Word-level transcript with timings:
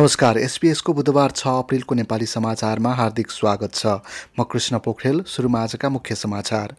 नमस्कार 0.00 0.38
एसपिएसको 0.38 0.92
बुधबार 0.94 1.30
छ 1.30 1.46
अप्रेलको 1.60 1.94
नेपाली 1.94 2.26
समाचारमा 2.26 2.92
हार्दिक 2.94 3.30
स्वागत 3.30 3.74
छ। 3.74 3.86
म 4.38 4.44
कृष्ण 4.52 4.78
पोखरेल 4.78 5.22
सुरुमा 5.28 5.60
आजका 5.60 5.88
मुख्य 5.88 6.14
समाचार। 6.14 6.74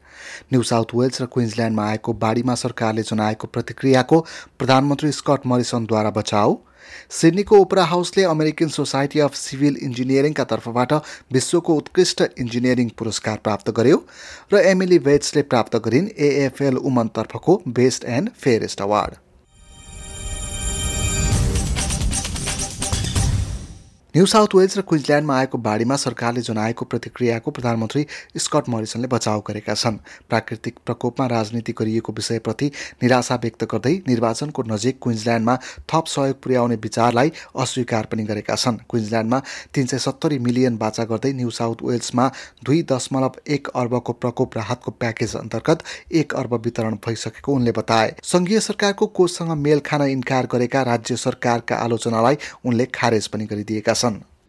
न्यू 0.53 0.63
साउथ 0.63 0.95
वेल्स 0.95 1.21
र 1.21 1.25
क्विन्सल्यान्डमा 1.25 1.85
आएको 1.89 2.13
बाढीमा 2.17 2.55
सरकारले 2.55 3.03
जनाएको 3.03 3.47
प्रतिक्रियाको 3.47 4.19
प्रधानमन्त्री 4.57 5.11
स्कट 5.11 5.47
मरिसनद्वारा 5.47 6.09
बचाउ। 6.17 6.57
सिडनीको 7.11 7.61
ओपरा 7.61 7.85
हाउसले 7.85 8.23
अमेरिकन 8.25 8.69
सोसाइटी 8.73 9.19
अफ 9.21 9.35
सिभिल 9.37 9.77
इन्जिनियरिङका 9.83 10.43
तर्फबाट 10.49 10.93
विश्वको 11.33 11.75
उत्कृष्ट 11.77 12.29
इन्जिनियरिङ 12.39 12.89
पुरस्कार 12.97 13.37
प्राप्त 13.43 13.69
गर्यो 13.71 14.05
र 14.53 14.67
एमिली 14.67 14.97
वेट्सले 15.09 15.41
प्राप्त 15.51 15.83
गरिन् 15.85 16.13
AFL 16.19 16.77
उमनतर्फको 16.83 17.61
best 17.69 18.05
and 18.05 18.39
fairest 18.39 18.81
award. 18.81 19.15
New 24.15 24.25
south 24.25 24.55
Wales 24.55 24.77
र 24.77 24.81
क्विन्सल्यान्डमा 24.81 25.35
आएको 25.39 25.57
बाढीमा 25.57 25.95
सरकारले 25.95 26.41
जनाएको 26.43 26.85
प्रतिक्रियाको 26.85 27.51
प्रधानमन्त्री 27.51 28.05
स्कट 28.37 28.69
मरिसनले 28.69 29.07
बचाउ 29.07 29.41
गरेका 29.47 29.73
छन्। 29.73 29.97
प्राकृतिक 30.29 30.79
प्रकोपमा 30.85 31.27
राजनीति 31.27 31.71
गरिएको 31.79 32.13
विषयप्रति 32.13 32.67
निराशा 33.03 33.35
व्यक्त 33.35 33.63
गर्दै 33.71 33.93
निर्वाचनको 34.07 34.63
नजिक 34.63 34.97
क्विन्सल्यान्डमा 35.01 35.55
थप 35.87 36.07
सहयोग 36.07 36.41
पुर्याउने 36.43 36.75
विचारलाई 36.83 37.31
अस्वीकार 37.55 38.05
पनि 38.11 38.23
गरेका 38.23 38.55
छन्। 38.55 38.77
क्विन्सल्यान्डमा 38.89 39.39
तिन 39.73 39.85
सय 39.85 39.99
सत्तरी 39.99 40.39
मिलियन 40.41 40.77
बाचा 40.77 41.03
गर्दै 41.05 41.31
न्यू 41.33 41.49
साउथ 41.49 41.83
वेल्समा 41.83 42.27
दुई 42.65 42.81
दशमलव 42.91 43.39
एक 43.49 43.67
अर्बको 43.75 44.13
प्रकोप 44.19 44.57
राहतको 44.57 44.91
प्याकेज 44.91 45.35
अन्तर्गत 45.37 45.83
एक 46.11 46.35
अर्ब 46.35 46.53
वितरण 46.65 46.99
भइसकेको 47.07 47.53
उनले 47.53 47.71
बताए। 47.79 48.13
सङ्घीय 48.25 48.59
सरकारको 48.59 49.07
कोषसँग 49.15 49.55
मेल 49.63 49.79
खान 49.87 50.01
इन्कार 50.09 50.51
गरेका 50.51 50.83
राज्य 50.91 51.15
सरकारका 51.17 51.75
आलोचनालाई 51.77 52.37
उनले 52.65 52.91
खारेज 52.91 53.27
पनि 53.27 53.45
गरिदिएका 53.45 53.99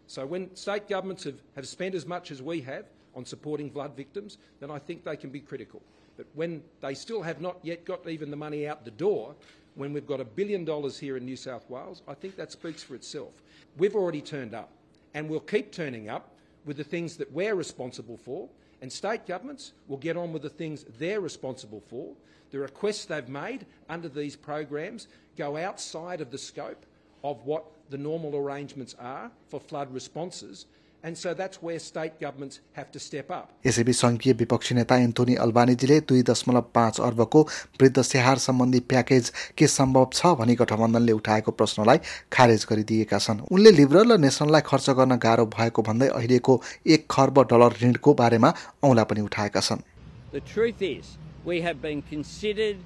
So 0.07 0.25
when 0.25 0.55
state 0.55 0.87
governments 0.87 1.23
have, 1.23 1.39
have 1.55 1.67
spent 1.67 1.95
as 1.95 2.05
much 2.05 2.31
as 2.31 2.41
we 2.41 2.61
have 2.61 2.85
on 3.15 3.25
supporting 3.25 3.69
flood 3.69 3.95
victims, 3.95 4.37
then 4.59 4.71
I 4.71 4.79
think 4.79 5.03
they 5.03 5.15
can 5.15 5.29
be 5.29 5.39
critical. 5.39 5.81
But 6.17 6.27
when 6.33 6.63
they 6.81 6.93
still 6.93 7.21
have 7.21 7.41
not 7.41 7.57
yet 7.63 7.85
got 7.85 8.07
even 8.07 8.29
the 8.29 8.37
money 8.37 8.67
out 8.67 8.85
the 8.85 8.91
door, 8.91 9.35
when 9.75 9.93
we've 9.93 10.07
got 10.07 10.19
a 10.19 10.25
billion 10.25 10.65
dollars 10.65 10.99
here 10.99 11.17
in 11.17 11.25
New 11.25 11.35
South 11.35 11.69
Wales, 11.69 12.01
I 12.07 12.13
think 12.13 12.35
that 12.35 12.51
speaks 12.51 12.83
for 12.83 12.95
itself. 12.95 13.41
We've 13.77 13.95
already 13.95 14.21
turned 14.21 14.53
up, 14.53 14.69
and 15.13 15.29
we'll 15.29 15.39
keep 15.39 15.71
turning 15.71 16.09
up 16.09 16.35
with 16.65 16.77
the 16.77 16.83
things 16.83 17.17
that 17.17 17.31
we're 17.31 17.55
responsible 17.55 18.17
for, 18.17 18.47
and 18.81 18.91
state 18.91 19.25
governments 19.25 19.73
will 19.87 19.97
get 19.97 20.17
on 20.17 20.33
with 20.33 20.41
the 20.41 20.49
things 20.49 20.85
they're 20.99 21.21
responsible 21.21 21.81
for. 21.89 22.13
The 22.51 22.59
requests 22.59 23.05
they've 23.05 23.27
made 23.27 23.65
under 23.89 24.09
these 24.09 24.35
programs 24.35 25.07
go 25.37 25.57
outside 25.57 26.21
of 26.21 26.29
the 26.29 26.37
scope 26.37 26.85
of 27.23 27.45
what 27.45 27.63
the 27.89 27.97
normal 27.97 28.35
arrangements 28.35 28.95
are 28.99 29.31
for 29.47 29.59
flood 29.59 29.93
responses. 29.93 30.65
And 31.03 31.17
so 31.17 31.33
that's 31.33 31.61
where 31.61 31.79
state 31.79 32.19
governments 32.19 32.59
have 32.73 32.89
to 32.91 32.99
step 33.05 33.29
up. 33.29 33.47
यसैबीच 33.65 33.95
सङ्घीय 33.95 34.33
विपक्षी 34.41 34.75
नेता 34.75 34.95
Anthony 34.97 35.35
अल्बानीजीले 35.45 35.99
दुई 36.09 36.21
दशमलव 36.29 36.61
पाँच 36.75 36.99
अर्बको 37.07 37.41
वृद्ध 37.81 38.01
स्याहार 38.01 38.37
सम्बन्धी 38.43 38.79
प्याकेज 38.91 39.31
के 39.57 39.67
सम्भव 39.73 40.07
छ 40.13 40.31
भनी 40.41 40.55
गठबन्धनले 40.61 41.11
उठाएको 41.19 41.51
प्रश्नलाई 41.61 41.99
खारेज 42.37 42.65
गरिदिएका 42.69 43.19
छन् 43.25 43.41
उनले 43.51 43.71
लिबरल 43.79 44.11
र 44.13 44.17
नेसनललाई 44.25 44.61
खर्च 44.69 44.89
गर्न 44.99 45.17
गाह्रो 45.27 45.45
भएको 45.57 45.81
भन्दै 45.89 46.07
अहिलेको 46.21 46.55
एक 46.95 47.05
खर्ब 47.15 47.43
डलर 47.51 47.75
ऋणको 47.83 48.13
बारेमा 48.23 48.53
औँला 48.83 49.03
पनि 49.11 49.27
उठाएका 49.27 49.65
छन् 49.67 49.83
The 50.31 50.45
truth 50.53 50.81
is, 50.81 51.17
we 51.45 51.59
have 51.61 51.81
been 51.81 52.01
considered 52.13 52.77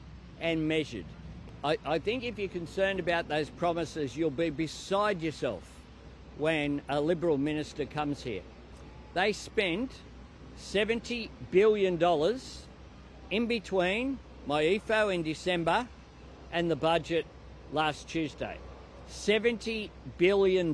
and 0.41 0.67
measured. 0.67 1.16
I, 1.67 1.77
I 1.85 1.99
think 1.99 2.23
if 2.23 2.39
you're 2.39 2.47
concerned 2.47 2.97
about 3.01 3.27
those 3.27 3.49
promises, 3.49 4.15
you'll 4.15 4.29
be 4.29 4.49
beside 4.49 5.21
yourself 5.21 5.63
when 6.37 6.81
a 6.87 7.01
Liberal 7.01 7.37
minister 7.37 7.85
comes 7.85 8.23
here. 8.23 8.43
They 9.13 9.33
spent 9.33 9.91
$70 10.57 11.29
billion 11.51 12.01
in 13.31 13.47
between 13.47 14.17
my 14.45 14.63
EFO 14.63 15.13
in 15.13 15.23
December 15.23 15.89
and 16.53 16.71
the 16.71 16.77
budget 16.77 17.25
last 17.73 18.07
Tuesday. 18.07 18.55
$70 19.09 19.89
billion 20.17 20.73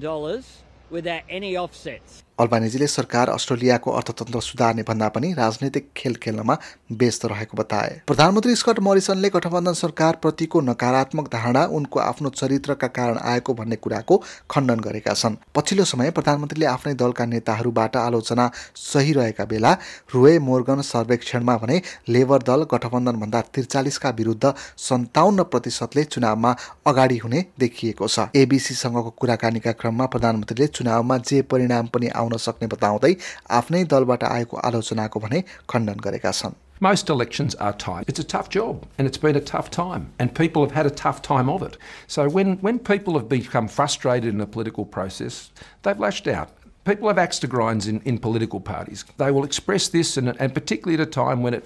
without 0.91 1.23
any 1.27 1.57
offsets. 1.57 2.23
अल्बानिजीले 2.39 2.85
सरकार 2.87 3.29
अस्ट्रेलियाको 3.29 3.91
अर्थतन्त्र 3.91 4.39
सुधार्ने 4.41 4.83
भन्दा 4.83 5.07
पनि 5.09 5.31
राजनैतिक 5.33 5.89
खेल 5.97 6.15
खेल्नमा 6.15 6.57
व्यस्त 6.93 7.25
रहेको 7.25 7.57
बताए। 7.57 7.99
प्रधानमन्त्री 8.07 8.55
स्कट 8.55 8.79
मरिसनले 8.79 9.29
गठबन्धन 9.29 9.73
सरकार 9.73 10.17
प्रतिको 10.21 10.61
नकारात्मक 10.61 11.27
धारणा 11.33 11.65
उनको 11.71 11.99
आफ्नो 11.99 12.29
चरित्रका 12.31 12.87
कारण 12.89 13.17
आएको 13.23 13.53
भन्ने 13.53 13.75
कुराको 13.75 14.17
खण्डन 14.51 14.79
गरेका 14.79 15.13
छन्। 15.13 15.35
पछिल्लो 15.55 15.85
समय 15.85 16.11
प्रधानमन्त्रीले 16.11 16.65
आफ्नै 16.65 16.93
दलका 16.95 17.25
नेताहरूबाट 17.25 17.95
आलोचना 17.97 18.49
सही 18.77 19.13
रहेका 19.13 19.45
बेला 19.45 19.73
रुए 20.13 20.37
मोर्गन 20.39 20.81
सर्वेक्षणमा 20.83 21.57
भने 21.57 21.81
लेबर 22.09 22.43
दल 22.43 22.65
गठबन्धनभन्दा 22.73 23.41
त्रिचालिसका 23.53 24.09
विरुद्ध 24.17 24.53
सन्ताउन्न 24.79 25.43
प्रतिशतले 25.53 26.03
चुनावमा 26.09 26.55
अगाडि 26.87 27.17
हुने 27.17 27.45
देखिएको 27.59 28.07
छ। 28.07 28.27
एबिसीसँगको 28.35 29.09
कुराकानीका 29.19 29.71
क्रममा 29.77 30.05
प्रधानमन्त्रीले 30.07 30.67
चुनावमा 30.73 31.17
जे 31.23 31.41
परिणाम 31.47 31.87
पनि 31.93 32.07
आउन 32.22 32.36
सक्ने 32.36 32.66
बताउँदै 32.70 33.12
आफ्नै 33.50 33.84
दलबाट 33.90 34.24
आएको 34.24 34.56
आलोचनाको 34.70 35.20
भने 35.20 35.42
खण्डन 35.68 35.98
गरेका 36.06 36.30
छन् 36.30 36.54
Most 36.80 37.10
elections 37.10 37.56
are 37.56 37.72
tight. 37.72 38.04
It's 38.06 38.20
a 38.20 38.24
tough 38.24 38.50
job 38.50 38.86
and 38.98 39.08
it's 39.08 39.18
been 39.18 39.34
a 39.34 39.40
tough 39.40 39.68
time 39.68 40.12
and 40.18 40.32
people 40.32 40.62
have 40.62 40.70
had 40.70 40.86
a 40.86 40.90
tough 40.90 41.20
time 41.22 41.48
of 41.48 41.60
it. 41.60 41.76
So 42.06 42.28
when, 42.28 42.58
when 42.58 42.78
people 42.78 43.14
have 43.14 43.28
become 43.28 43.66
frustrated 43.66 44.32
in 44.32 44.40
a 44.40 44.46
political 44.46 44.84
process, 44.84 45.50
they've 45.82 45.98
lashed 45.98 46.28
out. 46.28 46.50
People 46.84 47.08
have 47.08 47.18
axe 47.18 47.40
to 47.40 47.48
grinds 47.48 47.88
in, 47.88 48.00
in 48.02 48.18
political 48.18 48.60
parties. 48.60 49.04
They 49.16 49.32
will 49.32 49.42
express 49.42 49.88
this 49.88 50.16
and, 50.16 50.40
and 50.40 50.54
particularly 50.54 51.02
at 51.02 51.08
a 51.08 51.10
time 51.10 51.42
when 51.42 51.52
it 51.52 51.64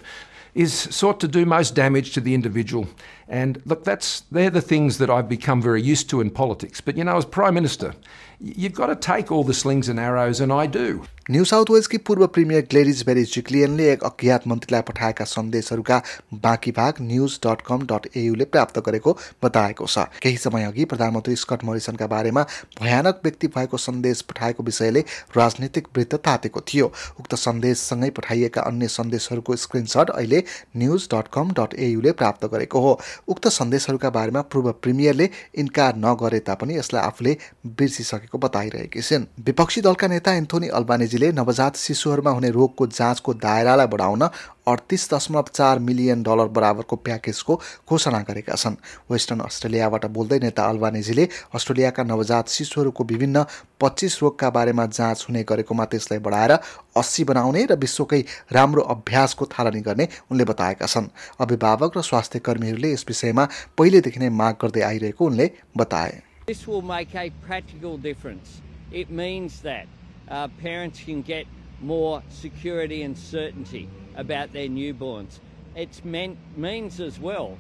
is 0.54 0.72
sought 0.72 1.20
to 1.20 1.28
do 1.28 1.44
most 1.44 1.74
damage 1.74 2.12
to 2.12 2.20
the 2.20 2.34
individual. 2.34 2.86
And 3.29 3.61
look, 3.65 3.83
that's 3.83 4.21
they're 4.31 4.49
the 4.49 4.61
things 4.61 4.97
that 4.99 5.09
I've 5.09 5.27
become 5.27 5.61
very 5.61 5.81
used 5.81 6.09
to 6.11 6.21
in 6.21 6.29
politics. 6.31 6.81
But 6.81 6.97
you 6.97 7.03
know, 7.03 7.17
as 7.17 7.25
Prime 7.25 7.53
Minister, 7.53 7.93
you've 8.39 8.73
got 8.73 8.87
to 8.87 8.95
take 8.95 9.31
all 9.31 9.43
the 9.43 9.53
slings 9.53 9.89
and 9.89 9.99
arrows, 9.99 10.39
and 10.39 10.53
I 10.53 10.67
do. 10.67 11.05
New 11.31 11.43
south 11.45 11.69
वेल्सकी 11.71 11.97
पूर्व 12.07 12.25
premier 12.35 12.61
ग्लेरिज 12.71 13.01
बेरी 13.05 13.23
जिक्लियनले 13.29 13.89
एक 13.91 14.03
अज्ञात 14.09 14.45
मन्त्रीलाई 14.47 14.81
पठाएका 14.89 15.25
सन्देशहरूका 15.25 15.97
बाँकी 16.43 16.71
भाग 16.77 17.01
news 17.01 17.37
dot 17.45 17.61
com 17.67 17.81
dot 17.87 18.05
एयुले 18.15 18.45
प्राप्त 18.53 18.79
गरेको 18.85 19.13
बताएको 19.43 19.87
छ 19.87 20.05
केही 20.23 20.37
समय 20.43 20.63
अघि 20.65 20.85
प्रधानमन्त्री 20.93 21.35
स्कट 21.43 21.63
मोरिसनका 21.69 22.07
बारेमा 22.13 22.43
भयानक 22.79 23.19
व्यक्ति 23.23 23.47
भएको 23.57 23.77
सन्देश 23.87 24.21
पठाएको 24.29 24.63
विषयले 24.69 25.03
राजनीतिक 25.37 25.87
वृत्त 25.97 26.15
तातेको 26.29 26.61
थियो 26.71 26.91
उक्त 27.19 27.35
सन्देशसँगै 27.43 28.09
पठाइएका 28.21 28.61
अन्य 28.71 28.87
सन्देशहरूको 28.95 29.55
स्क्रिनसट 29.65 30.15
अहिले 30.15 30.43
न्युज 30.77 31.09
डट 31.15 31.33
कम 31.33 31.51
डट 31.59 31.75
एयुले 31.89 32.11
प्राप्त 32.23 32.45
गरेको 32.55 32.85
हो 32.87 32.99
उक्त 33.27 33.47
सन्देशहरूका 33.47 34.09
बारेमा 34.09 34.41
पूर्व 34.41 34.71
प्रिमियरले 34.81 35.29
इन्कार 35.55 35.95
नगरे 35.97 36.39
तापनि 36.39 36.77
यसलाई 36.77 37.01
आफूले 37.03 37.37
बिर्सिसकेको 37.67 38.37
बताइरहेकी 38.37 39.01
छिन्। 39.01 39.25
विपक्षी 39.45 39.81
दलका 39.81 40.07
नेता 40.07 40.33
एन्थोनी 40.33 40.67
अल्बानेजीले 40.79 41.31
नवजात 41.31 41.75
शिशुहरूमा 41.77 42.31
हुने 42.31 42.49
रोगको 42.49 42.87
जाँचको 42.87 43.33
दायरालाई 43.33 43.87
बढाउन 43.87 44.23
अडतिस 44.67 45.03
दशमलव 45.13 45.45
चार 45.53 45.79
मिलियन 45.79 46.23
डलर 46.23 46.47
बराबरको 46.51 46.95
प्याकेजको 47.07 47.55
घोषणा 47.89 48.19
गरेका 48.27 48.55
छन्। 48.55 48.75
वेस्टर्न 49.11 49.39
अस्ट्रेलियाबाट 49.47 50.05
बोल्दै 50.11 50.39
नेता 50.43 50.63
अल्बानेजीले 50.67 51.27
अस्ट्रेलियाका 51.55 52.03
नवजात 52.03 52.47
शिशुहरूको 52.51 53.03
विभिन्न 53.03 53.43
पच्चिस 53.81 54.21
रोगका 54.21 54.49
बारेमा 54.49 54.85
जाँच 54.91 55.25
हुने 55.29 55.43
गरेकोमा 55.47 55.85
त्यसलाई 55.91 56.19
बढाएर 56.19 56.51
अस्सी 56.99 57.23
बनाउने 57.23 57.65
र 57.71 57.75
विश्वकै 57.79 58.21
राम्रो 58.51 58.81
अभ्यासको 58.93 59.45
थालनी 59.53 59.81
गर्ने 59.87 60.07
उनले 60.31 60.45
बताएका 60.51 60.85
छन्। 60.85 61.07
अभिभावक 61.39 61.97
र 61.97 62.01
स्वास्थ्य 62.09 62.39
कर्मीहरूले 62.47 62.91
यस 62.93 63.05
विषयमा 63.07 63.47
पहिलेदेखि 63.77 64.19
नै 64.19 64.29
माग 64.41 64.55
गर्दै 64.61 64.81
आइरहेको 64.81 65.25
उनले 65.25 65.51
बताए। 65.77 66.21
This 66.47 66.67
will 66.67 66.81
make 66.81 67.15
a 67.15 67.29
practical 67.47 67.97
difference. 67.97 68.59
It 68.91 69.09
means 69.11 69.61
that 69.61 69.87
uh, 70.31 70.47
parents 70.61 70.99
can 71.07 71.21
get 71.21 71.45
more 71.81 72.21
security 72.31 73.01
and 73.03 73.17
certainty. 73.17 73.87
About 74.17 74.51
their 74.51 74.67
newborns. 74.67 75.39
It 75.75 76.03
means 76.03 76.99
as 76.99 77.19
well 77.19 77.57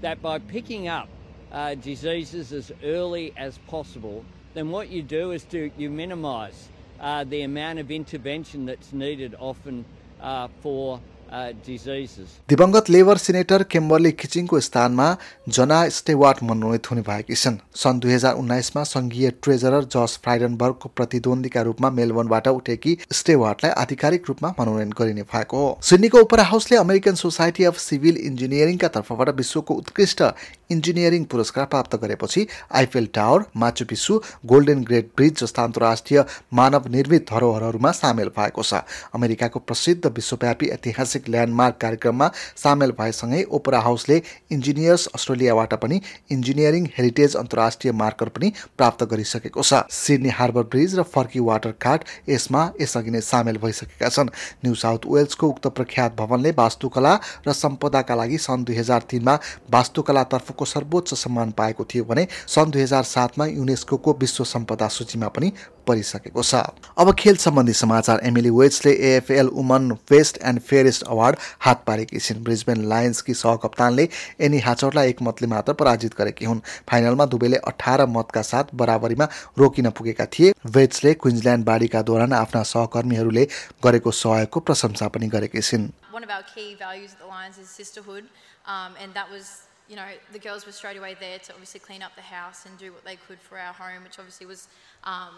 that 0.00 0.20
by 0.20 0.38
picking 0.38 0.88
up 0.88 1.08
uh, 1.52 1.74
diseases 1.74 2.52
as 2.52 2.72
early 2.82 3.32
as 3.36 3.58
possible, 3.68 4.24
then 4.54 4.70
what 4.70 4.88
you 4.88 5.02
do 5.02 5.30
is 5.30 5.44
to 5.44 5.70
you 5.76 5.90
minimise 5.90 6.68
uh, 7.00 7.24
the 7.24 7.42
amount 7.42 7.78
of 7.78 7.90
intervention 7.90 8.66
that's 8.66 8.92
needed 8.92 9.36
often 9.38 9.84
uh, 10.20 10.48
for. 10.60 11.00
दिवंगत 11.28 12.88
labour 12.90 13.16
senator 13.16 13.62
Kimberley 13.62 14.10
खिचिङको 14.12 14.60
स्थानमा 14.60 15.08
जना 15.48 15.78
Stewart 15.88 16.42
मनोनित 16.42 16.90
हुने 16.90 17.02
भएकी 17.02 17.34
छन्। 17.34 17.56
सन् 17.74 18.00
दुई 18.00 18.12
हजार 18.12 18.34
उन्नाइसमा 18.34 18.82
सङ्घीय 18.84 19.30
ट्रेजरर 19.42 19.84
जस 19.86 20.18
फ्राइडनबर्गको 20.24 20.88
प्रतिद्वन्दीका 20.96 21.62
रूपमा 21.62 21.90
मेलबर्नबाट 21.90 22.48
उठेकी 22.50 22.96
स्टेवार्टलाई 23.12 23.72
आधिकारिक 23.76 24.22
रूपमा 24.28 24.54
मनोनयन 24.60 24.90
गरिने 24.98 25.22
भएको 25.24 25.56
हो। 25.56 25.78
सिडनीको 25.82 26.18
ओपरा 26.20 26.44
हाउसले 26.44 26.76
अमेरिकन 26.78 27.14
सोसाइटी 27.14 27.64
अफ 27.64 27.78
सिभिल 27.78 28.16
इन्जिनियरिङका 28.24 28.88
तर्फबाट 28.96 29.28
विश्वको 29.36 29.74
उत्कृष्ट 29.74 30.22
इन्जिनियरिङ 30.70 31.24
पुरस्कार 31.24 31.64
प्राप्त 31.66 31.94
गरेपछि 31.96 32.46
Eiffel 32.76 33.06
tower 33.14 33.44
Machu 33.56 33.84
Picchu 33.90 34.18
golden 34.46 34.82
gate 34.84 35.06
bridge 35.16 35.38
जस्ता 35.38 35.62
अन्तर्राष्ट्रिय 35.64 36.24
मानव 36.54 36.88
निर्मित 36.92 37.24
धरोहरहरूमा 37.30 37.92
सामेल 37.92 38.28
भएको 38.36 38.62
छ। 38.62 38.80
अमेरिकाको 39.14 39.58
प्रसिद्ध 39.60 40.06
विश्वव्यापी 40.08 40.68
ऐतिहासिक 40.70 41.28
ल्यान्डमार्क 41.28 41.76
कार्यक्रममा 41.80 42.30
सामेल 42.56 42.92
भएसँगै 42.98 43.42
ओपरा 43.50 43.80
हाउसले 43.80 44.20
इन्जिनियर्स 44.52 45.06
अस्ट्रेलियाबाट 45.14 45.74
पनि 45.82 46.00
इन्जिनियरिङ 46.30 46.88
हेरिटेज 46.98 47.36
अन्तर्राष्ट्रिय 47.36 47.92
मार्कर 47.94 48.28
पनि 48.28 48.52
प्राप्त 48.76 49.04
गरिसकेको 49.10 49.62
छ। 49.62 49.80
सिडनी 49.90 50.36
हार्बर 50.38 50.68
ब्रिज 50.68 50.98
र 50.98 51.02
फर्की 51.08 51.40
वाटर 51.48 51.72
कार्ट 51.80 52.04
यसमा 52.28 52.68
यसअघि 52.80 53.10
नै 53.10 53.20
सामेल 53.22 53.62
भइसकेका 53.64 54.08
छन्। 54.10 54.34
न्यू 54.64 54.74
साउथ 54.74 55.08
वेल्सको 55.08 55.48
उक्त 55.48 55.66
प्रख्यात 55.80 56.16
भवनले 56.20 56.50
वास्तुकला 56.60 57.14
र 57.48 57.52
सम्पदाका 57.54 58.14
लागि 58.14 58.38
सन् 58.38 58.64
दुई 58.64 58.76
हजार 58.76 59.10
तिनमा 59.10 59.38
वास्तुकलातर्फ 59.72 60.56
को 60.58 60.64
सर्वोच्च 60.64 61.14
सम्मान 61.14 61.50
पाएको 61.58 61.84
थियो 61.94 62.04
भने 62.04 62.26
सन् 62.48 62.70
दुई 62.72 62.82
हजार 62.82 63.02
सातमा 63.06 63.46
युनेस्को 63.46 64.16
विश्व 64.20 64.44
सम्पदा 64.44 64.88
सूचीमा 64.88 65.28
पनि 65.28 65.52
परिसकेको 65.86 66.42
छ। 66.42 66.54
अब 66.98 67.12
खेल 67.18 67.36
सम्बन्धी 67.36 67.72
समाचार 67.72 68.20
Emily 68.24 68.50
Weasley 68.50 68.92
AFL 69.10 69.48
women 69.48 69.90
best 70.10 70.38
and 70.44 70.60
fairest 70.60 71.02
award 71.04 71.36
हात 71.60 71.84
पारेकी 71.86 72.18
छिन्। 72.18 72.42
ब्रिजबेन 72.44 72.84
लायन्सकी 72.88 73.34
सहकप्तानले 73.34 74.08
एनी 74.40 74.58
हाचरलाई 74.66 75.08
एक 75.08 75.22
मतले 75.22 75.48
मात्र 75.48 75.72
पराजित 75.80 76.16
गरेकी 76.18 76.44
हुन्। 76.44 76.60
फाइनलमा 76.90 77.26
दुवैले 77.26 77.56
अठार 77.72 78.06
मतका 78.06 78.42
साथ 78.42 78.74
बराबरीमा 78.74 79.28
रोकिन 79.58 79.90
पुगेका 79.90 80.26
थिए। 80.26 80.52
वेट्सले 80.66 81.14
क्विन्सल्यान्ड 81.14 81.64
बाढीका 81.64 82.02
दौरान 82.02 82.32
आफ्ना 82.32 82.62
सहकर्मीहरूले 82.72 83.46
गरेको 83.84 84.10
सहयोगको 84.12 84.60
प्रशंसा 84.60 85.08
पनि 85.08 85.28
गरेकी 85.28 85.60
छिन्। 85.60 85.88
One 86.12 86.24
of 86.24 86.30
our 86.30 86.44
key 86.52 86.74
values 86.74 87.12
at 87.14 87.20
the 87.22 87.30
Lions 87.30 87.58
is 87.58 87.68
sisterhood, 87.70 88.24
um, 88.66 88.92
and 89.00 89.14
that 89.14 89.30
was 89.32 89.67
you 89.88 89.96
know, 89.96 90.06
the 90.32 90.38
girls 90.38 90.66
were 90.66 90.72
straight 90.72 90.96
away 90.96 91.16
there 91.18 91.38
to 91.38 91.52
obviously 91.52 91.80
clean 91.80 92.02
up 92.02 92.14
the 92.14 92.22
house 92.22 92.66
and 92.66 92.76
do 92.78 92.92
what 92.92 93.04
they 93.04 93.16
could 93.16 93.40
for 93.40 93.58
our 93.58 93.72
home, 93.72 94.04
which 94.04 94.18
obviously 94.18 94.46
was, 94.46 94.68
um, 95.04 95.30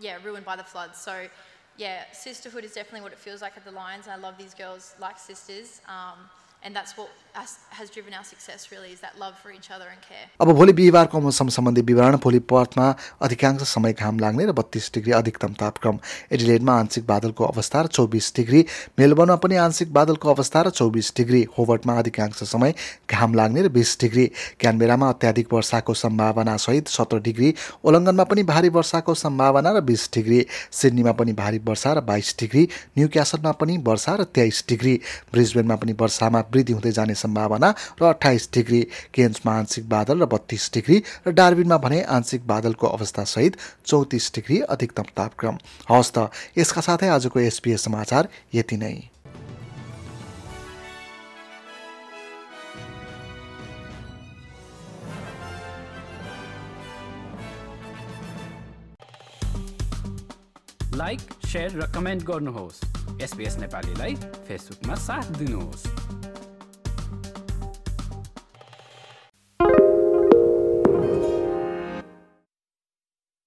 yeah, 0.00 0.16
ruined 0.24 0.46
by 0.46 0.56
the 0.56 0.64
floods. 0.64 0.98
So, 0.98 1.26
yeah, 1.76 2.04
sisterhood 2.12 2.64
is 2.64 2.72
definitely 2.72 3.02
what 3.02 3.12
it 3.12 3.18
feels 3.18 3.42
like 3.42 3.56
at 3.56 3.64
the 3.64 3.70
Lions. 3.70 4.08
I 4.08 4.16
love 4.16 4.38
these 4.38 4.54
girls 4.54 4.94
like 4.98 5.18
sisters. 5.18 5.80
Um, 5.86 6.18
अब 10.40 10.52
भोलि 10.52 10.72
बिहिबारको 10.72 11.20
मौसम 11.20 11.48
सम्बन्धी 11.48 11.80
विवरण 11.80 12.16
भोलि 12.16 12.38
पर्थमा 12.38 12.94
अधिकांश 13.22 13.62
समय 13.62 13.92
घाम 13.92 14.18
लाग्ने 14.18 14.46
र 14.46 14.52
बत्तीस 14.52 14.90
डिग्री 14.94 15.12
अधिकतम 15.12 15.52
तापक्रम। 15.54 15.98
एडिलेडमा 16.32 16.78
आंशिक 16.78 17.06
बादलको 17.06 17.44
अवस्था 17.44 17.80
र 17.80 17.86
चौबिस 17.86 18.32
डिग्री। 18.36 18.64
मेलबर्नमा 18.98 19.36
पनि 19.36 19.56
आंशिक 19.56 19.92
बादलको 19.92 20.34
अवस्था 20.34 20.62
र 20.62 20.70
चौबिस 20.70 21.12
डिग्री। 21.16 21.46
होवर्टमा 21.58 21.98
अधिकांश 21.98 22.42
समय 22.42 22.74
घाम 23.10 23.34
लाग्ने 23.34 23.62
र 23.62 23.68
बिस 23.68 23.96
डिग्री। 24.00 24.26
क्यानबेरामा 24.60 25.08
अत्याधिक 25.08 25.52
वर्षाको 25.52 25.94
सम्भावना 25.94 26.56
सहित 26.56 26.88
सत्र 26.88 27.20
डिग्री। 27.20 27.54
ओलङ्गनमा 27.84 28.24
पनि 28.24 28.42
भारी 28.42 28.68
वर्षाको 28.68 29.14
सम्भावना 29.14 29.72
र 29.72 29.80
बिस 29.80 30.10
डिग्री। 30.14 30.46
सिडनीमा 30.72 31.12
पनि 31.12 31.32
भारी 31.32 31.58
वर्षा 31.58 31.92
र 31.92 32.00
बाइस 32.00 32.36
डिग्री। 32.40 32.68
न्यू 32.98 33.08
क्यासलमा 33.08 33.52
पनि 33.52 33.78
वर्षा 33.78 34.14
र 34.14 34.24
तेइस 34.24 34.64
डिग्री। 34.68 35.00
ब्रिजबेनमा 35.32 35.76
पनि 35.76 35.92
वर्षामा 35.92 36.44
वृद्धि 36.52 36.72
हुँदै 36.72 36.92
जाने 36.92 37.14
सम्भावना 37.16 37.74
र 38.00 38.04
अठाइस 38.06 38.48
डिग्री 38.54 38.82
केन्समा 39.14 39.52
आंशिक 39.58 39.88
बादल 39.88 40.22
र 40.22 40.26
बत्तीस 40.26 40.70
डिग्री 40.74 41.02
र 41.26 41.32
डार्बिनमा 41.32 41.78
भने 41.78 42.02
आंशिक 42.16 42.46
बादलको 42.46 42.86
अवस्थासहित 42.88 43.56
चौतिस 43.86 44.32
डिग्री 44.34 44.60
अधिकतम 44.68 45.14
तापक्रम। 45.16 45.58
हवस् 45.90 46.12
त 46.14 46.30
यसका 46.58 46.80
साथै 46.80 47.08
आजको 47.10 47.40
एसपिएस 47.40 47.84
समाचार 47.84 48.28
यति 48.54 48.76
नै। 48.76 48.96
लाइक 60.94 61.20
सेयर 61.46 61.70
र 61.72 61.86
कमेन्ट 61.94 62.22
गर्नुहोस्। 62.26 62.80
एसपिएस 63.22 63.56
नेपालीलाई 63.58 64.14
फेसबुकमा 64.48 64.94
साथ 64.98 65.30
दिनुहोस्। 65.38 65.82